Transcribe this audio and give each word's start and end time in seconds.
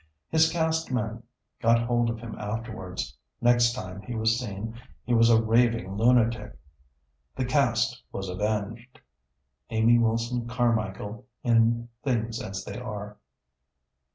His 0.29 0.51
Caste 0.51 0.91
men 0.91 1.21
got 1.61 1.83
hold 1.83 2.09
of 2.09 2.21
him 2.21 2.33
afterwards; 2.39 3.15
next 3.39 3.73
time 3.73 4.01
he 4.01 4.15
was 4.15 4.39
seen 4.39 4.73
he 5.03 5.13
was 5.13 5.29
a 5.29 5.39
raving 5.39 5.95
lunatic. 5.95 6.57
The 7.35 7.45
Caste 7.45 8.01
was 8.11 8.27
avenged! 8.27 8.99
(Amy 9.69 9.99
Wilson 9.99 10.47
Carmichael 10.47 11.27
in 11.43 11.87
"Things 12.01 12.41
as 12.41 12.65
They 12.65 12.79
Are.") 12.79 13.17